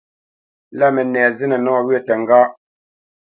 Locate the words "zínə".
1.37-1.57